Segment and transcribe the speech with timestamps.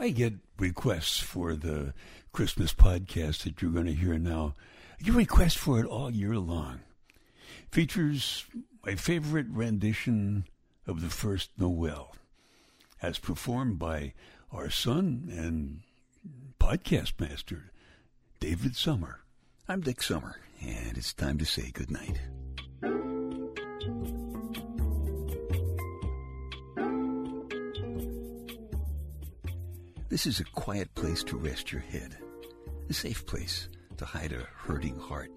[0.00, 1.92] I get requests for the
[2.32, 4.54] Christmas podcast that you're going to hear now.
[4.98, 6.80] I get requests for it all year long.
[7.72, 8.44] Features
[8.86, 10.44] my favorite rendition
[10.86, 12.14] of the first Noel,
[13.02, 14.14] as performed by
[14.52, 15.80] our son and
[16.60, 17.72] podcast master,
[18.38, 19.20] David Summer.
[19.68, 22.20] I'm Dick Summer, and it's time to say goodnight.
[30.18, 32.18] This is a quiet place to rest your head,
[32.90, 35.30] a safe place to hide a hurting heart,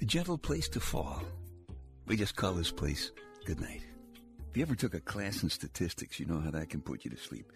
[0.00, 1.22] a gentle place to fall.
[2.08, 3.12] We just call this place
[3.44, 3.84] goodnight.
[4.50, 7.12] If you ever took a class in statistics, you know how that can put you
[7.12, 7.52] to sleep.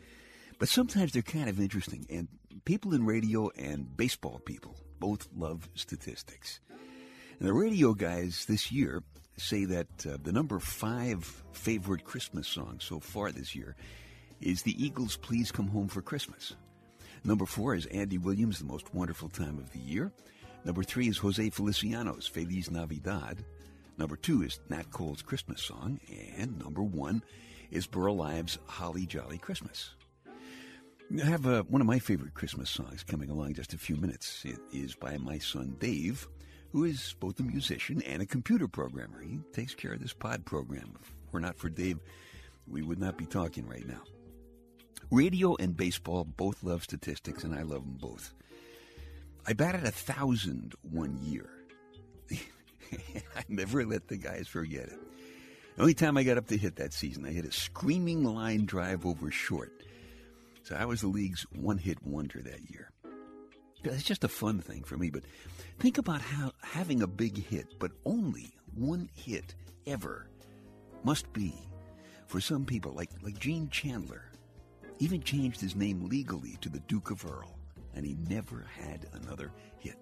[0.61, 2.29] But sometimes they're kind of interesting, and
[2.65, 6.61] people in radio and baseball people both love statistics.
[7.41, 9.03] And the radio guys this year
[9.37, 13.75] say that uh, the number five favorite Christmas song so far this year
[14.41, 16.55] is the Eagles' Please Come Home for Christmas.
[17.25, 20.13] Number four is Andy Williams' The Most Wonderful Time of the Year.
[20.65, 23.45] Number three is Jose Feliciano's Feliz Navidad.
[23.99, 26.01] Number two is Nat Cole's Christmas song.
[26.37, 27.23] And number one
[27.71, 29.91] is Burl Ives' Holly Jolly Christmas.
[31.21, 34.45] I have uh, one of my favorite Christmas songs coming along just a few minutes.
[34.45, 36.27] It is by my son Dave,
[36.73, 39.23] who is both a musician and a computer programmer.
[39.23, 40.95] He takes care of this pod program.
[41.01, 42.01] If were not for Dave,
[42.67, 44.03] we would not be talking right now.
[45.11, 48.35] Radio and baseball both love statistics, and I love them both.
[49.47, 51.49] I batted a thousand one year.
[52.33, 54.99] I never let the guys forget it.
[55.77, 58.65] The only time I got up to hit that season, I hit a screaming line
[58.65, 59.73] drive over short.
[60.65, 62.91] So I was the league's one hit wonder that year.
[63.85, 65.23] It's just a fun thing for me, but
[65.79, 69.55] think about how having a big hit, but only one hit
[69.87, 70.27] ever,
[71.05, 71.55] must be
[72.27, 74.25] for some people, like, like Gene Chandler,
[74.99, 77.59] even changed his name legally to the Duke of Earl,
[77.95, 79.97] and he never had another hit.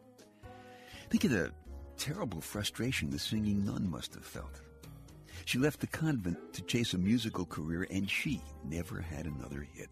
[1.11, 1.53] Think of the
[1.97, 4.61] terrible frustration the singing nun must have felt.
[5.45, 9.91] She left the convent to chase a musical career, and she never had another hit.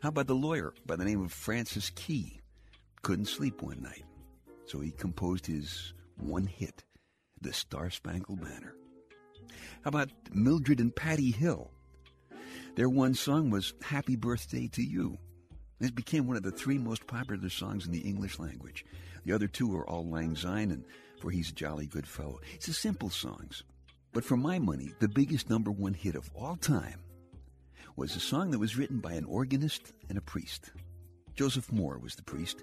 [0.00, 2.40] How about the lawyer by the name of Francis Key?
[3.02, 4.04] Couldn't sleep one night,
[4.64, 6.84] so he composed his one hit,
[7.40, 8.74] The Star Spangled Banner.
[9.82, 11.70] How about Mildred and Patty Hill?
[12.74, 15.18] Their one song was Happy Birthday to You.
[15.78, 18.86] It became one of the three most popular songs in the English language.
[19.26, 20.84] The other two are Auld Lang Syne and
[21.20, 22.40] For He's a Jolly Good Fellow.
[22.54, 23.62] It's a simple songs.
[24.14, 27.00] But for my money, the biggest number one hit of all time
[27.94, 30.70] was a song that was written by an organist and a priest.
[31.34, 32.62] Joseph Mohr was the priest.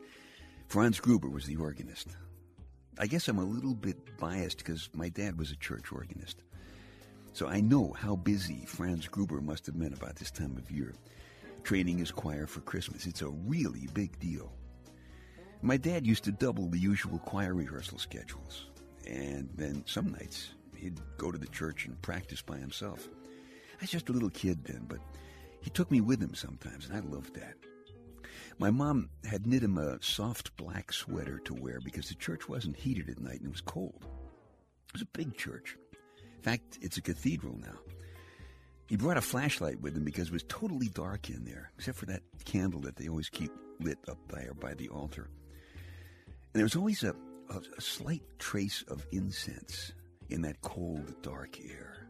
[0.70, 2.08] Franz Gruber was the organist.
[2.97, 6.41] I guess I'm a little bit biased because my dad was a church organist.
[7.39, 10.94] So I know how busy Franz Gruber must have been about this time of year,
[11.63, 13.05] training his choir for Christmas.
[13.05, 14.51] It's a really big deal.
[15.61, 18.66] My dad used to double the usual choir rehearsal schedules,
[19.07, 23.07] and then some nights he'd go to the church and practice by himself.
[23.07, 24.99] I was just a little kid then, but
[25.61, 27.53] he took me with him sometimes, and I loved that.
[28.57, 32.75] My mom had knit him a soft black sweater to wear because the church wasn't
[32.75, 33.95] heated at night and it was cold.
[34.01, 35.78] It was a big church.
[36.39, 37.77] In fact, it's a cathedral now.
[38.88, 42.05] He brought a flashlight with him because it was totally dark in there, except for
[42.05, 43.51] that candle that they always keep
[43.81, 45.29] lit up there by the altar.
[46.23, 47.13] And there was always a,
[47.49, 49.91] a, a slight trace of incense
[50.29, 52.07] in that cold, dark air.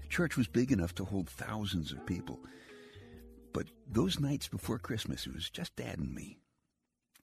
[0.00, 2.40] The church was big enough to hold thousands of people.
[3.52, 6.38] But those nights before Christmas, it was just Dad and me.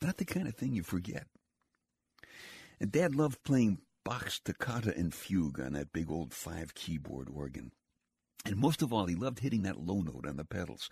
[0.03, 1.25] Not the kind of thing you forget.
[2.79, 7.71] And Dad loved playing Bach's Toccata and Fugue on that big old five keyboard organ.
[8.45, 10.89] And most of all, he loved hitting that low note on the pedals.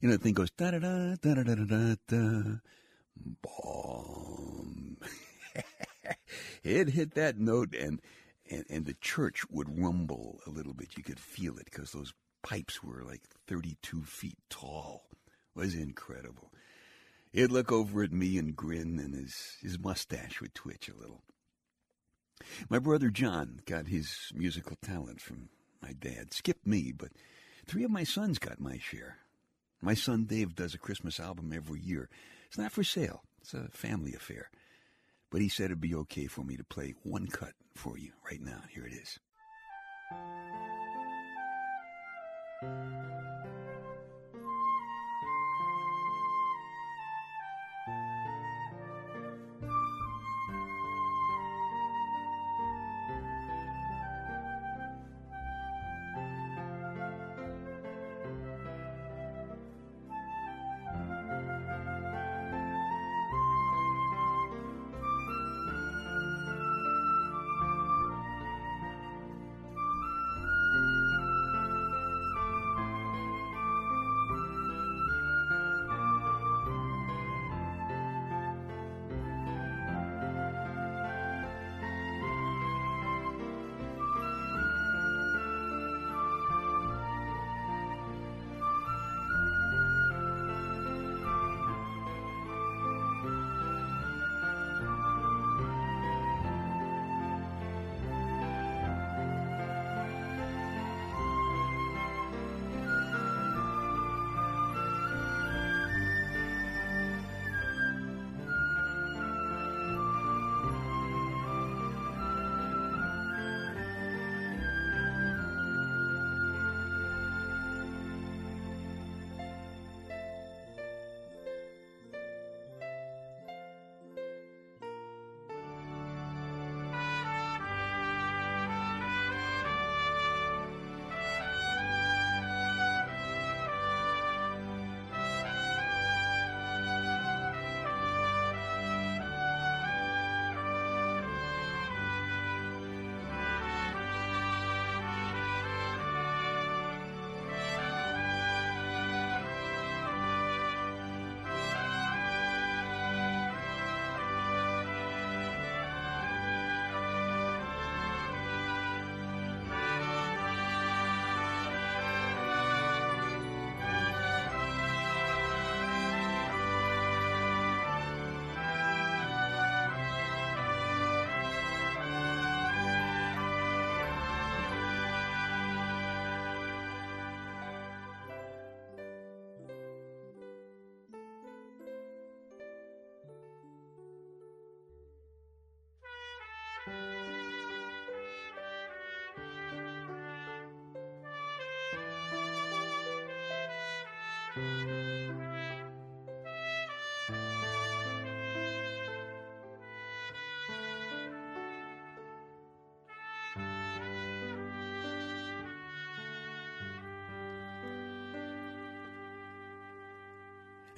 [0.00, 2.58] You know, the thing goes da da da da da da da da,
[3.42, 4.96] boom.
[6.64, 8.00] it hit that note, and,
[8.50, 10.96] and and the church would rumble a little bit.
[10.96, 15.04] You could feel it because those pipes were like 32 feet tall.
[15.54, 16.50] It was incredible.
[17.32, 21.22] He'd look over at me and grin, and his his mustache would twitch a little.
[22.68, 25.48] My brother John got his musical talent from
[25.82, 26.32] my dad.
[26.32, 27.10] Skipped me, but
[27.66, 29.18] three of my sons got my share.
[29.80, 32.08] My son Dave does a Christmas album every year.
[32.46, 33.22] It's not for sale.
[33.40, 34.50] It's a family affair.
[35.30, 38.40] But he said it'd be okay for me to play one cut for you right
[38.40, 38.62] now.
[38.70, 39.18] Here it is.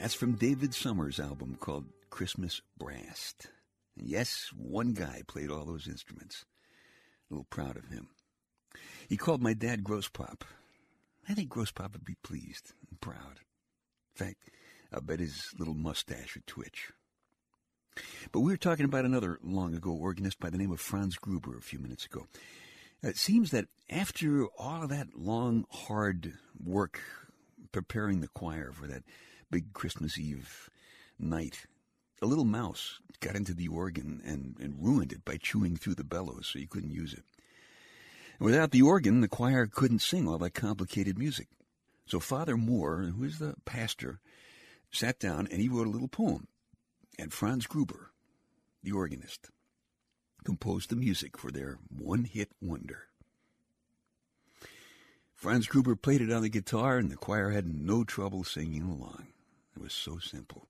[0.05, 3.33] That's from David Summers' album called Christmas Brass.
[3.97, 6.45] And yes, one guy played all those instruments.
[7.31, 8.09] A little proud of him.
[9.09, 10.43] He called my dad Grosspop.
[11.27, 13.41] I think Grosspop would be pleased and proud.
[14.15, 14.51] In fact,
[14.93, 16.93] I bet his little mustache would twitch.
[18.31, 21.57] But we were talking about another long ago organist by the name of Franz Gruber
[21.57, 22.27] a few minutes ago.
[23.03, 27.01] It seems that after all of that long, hard work
[27.73, 29.05] preparing the choir for that
[29.51, 30.71] big Christmas Eve
[31.19, 31.67] night,
[32.21, 36.05] a little mouse got into the organ and, and ruined it by chewing through the
[36.05, 37.25] bellows so you couldn't use it.
[38.39, 41.49] And without the organ, the choir couldn't sing all that complicated music.
[42.07, 44.21] So Father Mohr, who is the pastor,
[44.91, 46.49] sat down and he wrote a little poem.
[47.19, 48.11] And Franz Gruber,
[48.83, 49.51] the organist,
[50.45, 53.05] composed the music for their one-hit wonder.
[55.35, 59.29] Franz Gruber played it on the guitar and the choir had no trouble singing along.
[59.85, 60.67] It was so simple.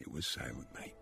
[0.00, 0.94] It was Silent Night.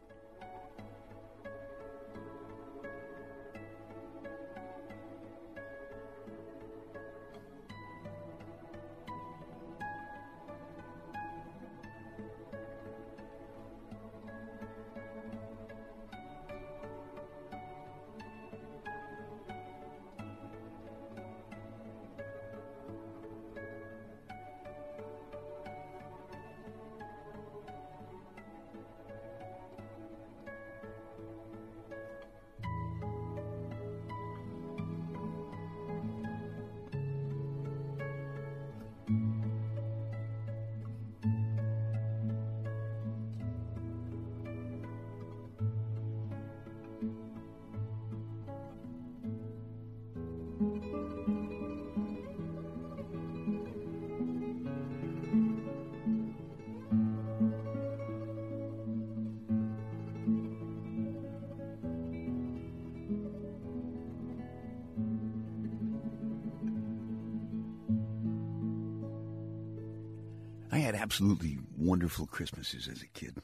[71.03, 73.35] Absolutely wonderful Christmases as a kid.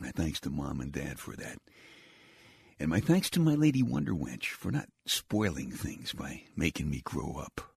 [0.00, 1.58] My thanks to mom and dad for that.
[2.80, 7.02] And my thanks to my lady Wonder Wench for not spoiling things by making me
[7.04, 7.71] grow up.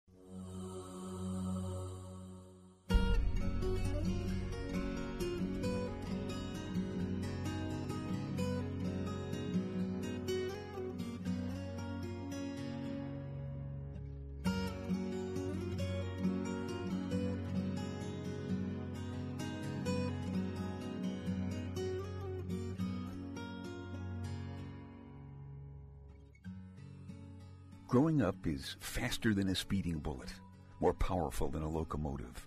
[27.95, 30.33] Growing up is faster than a speeding bullet,
[30.81, 32.45] more powerful than a locomotive.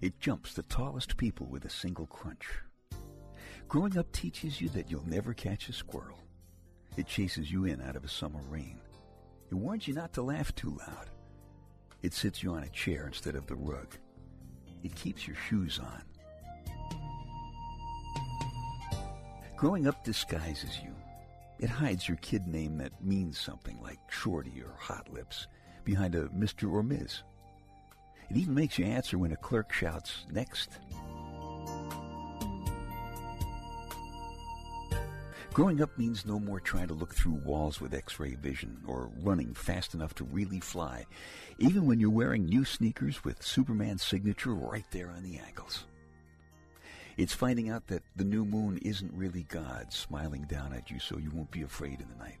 [0.00, 2.48] It jumps the tallest people with a single crunch.
[3.68, 6.18] Growing up teaches you that you'll never catch a squirrel.
[6.96, 8.80] It chases you in out of a summer rain.
[9.48, 11.08] It warns you not to laugh too loud.
[12.02, 13.96] It sits you on a chair instead of the rug.
[14.82, 16.02] It keeps your shoes on.
[19.56, 20.92] Growing up disguises you.
[21.60, 25.46] It hides your kid name that means something like Shorty or Hot Lips
[25.84, 26.72] behind a Mr.
[26.72, 27.22] or Ms.
[28.30, 30.70] It even makes you answer when a clerk shouts, next.
[35.52, 39.52] Growing up means no more trying to look through walls with x-ray vision or running
[39.52, 41.04] fast enough to really fly,
[41.58, 45.84] even when you're wearing new sneakers with Superman's signature right there on the ankles.
[47.16, 51.18] It's finding out that the new moon isn't really God smiling down at you so
[51.18, 52.38] you won't be afraid in the night.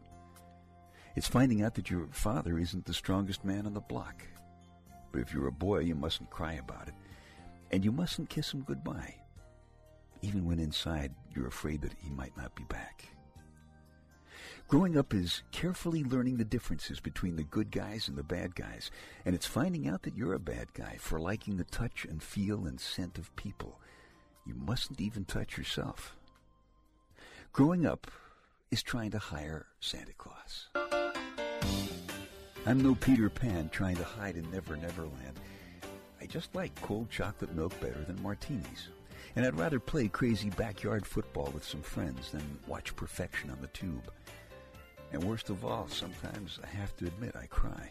[1.16, 4.22] It's finding out that your father isn't the strongest man on the block.
[5.12, 6.94] But if you're a boy, you mustn't cry about it.
[7.72, 9.16] And you mustn't kiss him goodbye,
[10.22, 13.04] even when inside you're afraid that he might not be back.
[14.68, 18.92] Growing up is carefully learning the differences between the good guys and the bad guys,
[19.24, 22.66] and it's finding out that you're a bad guy for liking the touch and feel
[22.66, 23.80] and scent of people
[24.46, 26.16] you mustn't even touch yourself.
[27.52, 28.10] Growing up
[28.70, 30.68] is trying to hire Santa Claus.
[32.66, 35.40] I'm no Peter Pan trying to hide in Never Never Land.
[36.20, 38.88] I just like cold chocolate milk better than martinis.
[39.36, 43.68] And I'd rather play crazy backyard football with some friends than watch perfection on the
[43.68, 44.10] tube.
[45.12, 47.90] And worst of all, sometimes I have to admit I cry.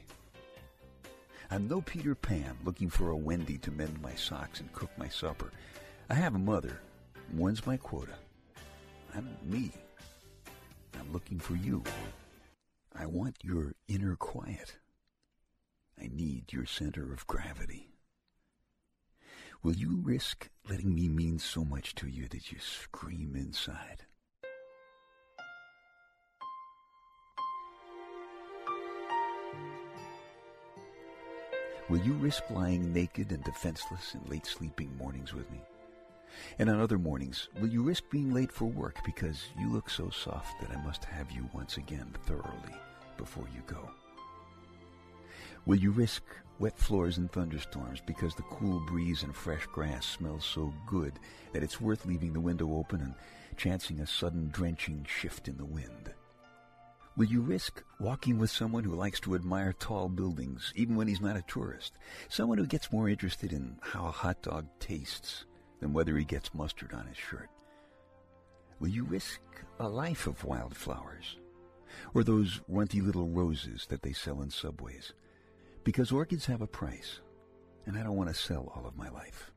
[1.51, 5.09] I'm no Peter Pan looking for a Wendy to mend my socks and cook my
[5.09, 5.51] supper.
[6.11, 6.79] I have a mother.
[7.33, 8.15] One's my quota.
[9.13, 9.71] I'm me.
[10.99, 11.83] I'm looking for you.
[12.95, 14.77] I want your inner quiet.
[16.01, 17.89] I need your center of gravity.
[19.61, 24.05] Will you risk letting me mean so much to you that you scream inside?
[31.87, 35.59] Will you risk lying naked and defenseless in late sleeping mornings with me?
[36.57, 40.09] And on other mornings, will you risk being late for work because you look so
[40.09, 42.75] soft that I must have you once again thoroughly
[43.17, 43.89] before you go?
[45.65, 46.23] Will you risk
[46.59, 51.13] wet floors and thunderstorms because the cool breeze and fresh grass smells so good
[51.53, 53.13] that it's worth leaving the window open and
[53.57, 56.11] chancing a sudden drenching shift in the wind?
[57.17, 61.19] Will you risk walking with someone who likes to admire tall buildings, even when he's
[61.19, 61.93] not a tourist?
[62.29, 65.45] Someone who gets more interested in how a hot dog tastes
[65.79, 67.49] than whether he gets mustard on his shirt?
[68.79, 69.41] Will you risk
[69.79, 71.37] a life of wildflowers?
[72.13, 75.13] Or those runty little roses that they sell in subways?
[75.83, 77.19] Because orchids have a price,
[77.85, 79.51] and I don't want to sell all of my life.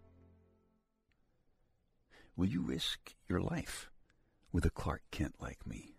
[2.36, 3.90] Will you risk your life
[4.52, 5.94] with a Clark Kent like me?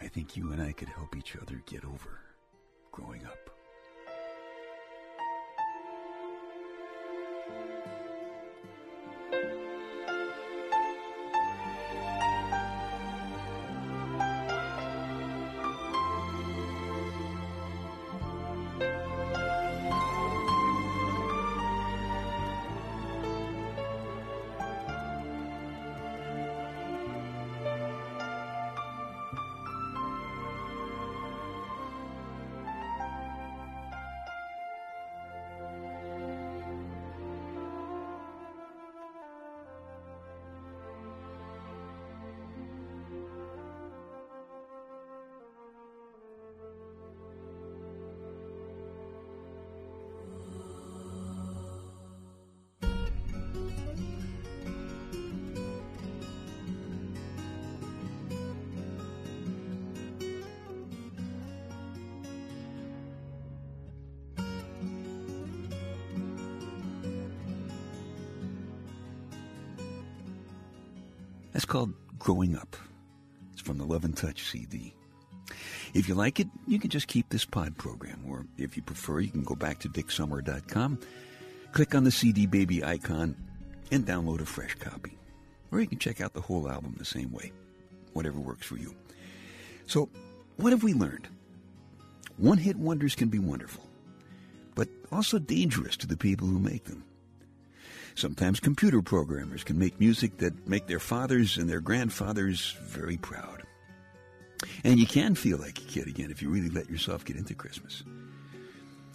[0.00, 2.20] I think you and I could help each other get over
[2.90, 3.50] growing up.
[71.52, 72.76] That's called Growing Up.
[73.52, 74.94] It's from the Love and Touch CD.
[75.94, 79.20] If you like it, you can just keep this pod program, or if you prefer,
[79.20, 80.98] you can go back to dicksummer.com,
[81.72, 83.36] click on the CD Baby icon,
[83.90, 85.18] and download a fresh copy.
[85.70, 87.52] Or you can check out the whole album the same way,
[88.14, 88.94] whatever works for you.
[89.86, 90.08] So,
[90.56, 91.28] what have we learned?
[92.38, 93.84] One hit wonders can be wonderful,
[94.74, 97.04] but also dangerous to the people who make them.
[98.14, 103.62] Sometimes computer programmers can make music that make their fathers and their grandfathers very proud.
[104.84, 107.54] And you can feel like a kid again if you really let yourself get into
[107.54, 108.04] Christmas.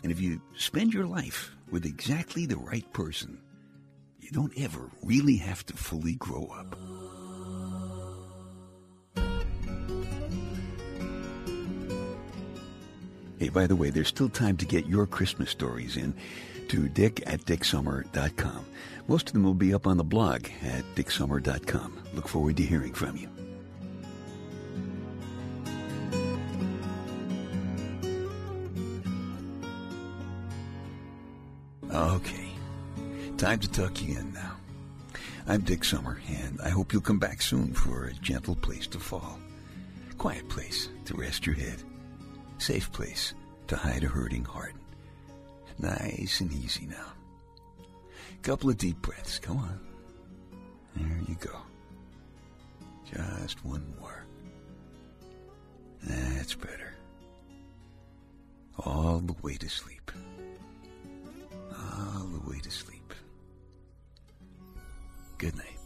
[0.03, 3.39] And if you spend your life with exactly the right person,
[4.19, 6.75] you don't ever really have to fully grow up.
[13.37, 16.15] Hey, by the way, there's still time to get your Christmas stories in
[16.69, 18.65] to dick at dicksummer.com.
[19.07, 21.99] Most of them will be up on the blog at dicksummer.com.
[22.13, 23.29] Look forward to hearing from you.
[31.93, 32.49] Okay,
[33.37, 34.55] time to tuck you in now.
[35.47, 38.99] I'm Dick Summer, and I hope you'll come back soon for a gentle place to
[38.99, 39.39] fall.
[40.11, 41.81] A quiet place to rest your head.
[42.57, 43.33] Safe place
[43.67, 44.73] to hide a hurting heart.
[45.79, 47.13] Nice and easy now.
[48.41, 49.39] Couple of deep breaths.
[49.39, 49.79] Come on.
[50.95, 51.55] There you go.
[53.11, 54.25] Just one more.
[56.03, 56.93] That's better.
[58.79, 60.11] All the way to sleep.
[61.71, 63.13] All the way to sleep.
[65.37, 65.76] Good night.